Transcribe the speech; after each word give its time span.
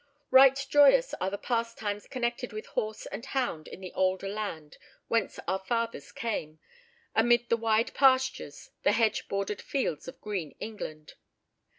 Right 0.31 0.57
joyous 0.67 1.13
are 1.21 1.29
the 1.29 1.37
pastimes 1.37 2.07
connected 2.07 2.51
with 2.53 2.65
horse 2.65 3.05
and 3.05 3.23
hound 3.23 3.67
in 3.67 3.81
the 3.81 3.93
older 3.93 4.27
land 4.27 4.79
whence 5.09 5.39
our 5.47 5.59
fathers 5.59 6.11
came, 6.11 6.57
amid 7.13 7.49
the 7.49 7.57
wide 7.57 7.93
pastures, 7.93 8.71
the 8.81 8.93
hedge 8.93 9.27
bordered 9.27 9.61
fields 9.61 10.07
of 10.07 10.19
green 10.19 10.55
England. 10.59 11.13